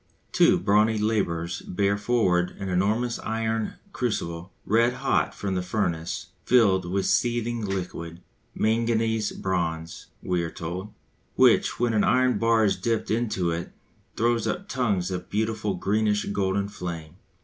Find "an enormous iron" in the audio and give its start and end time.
2.59-3.73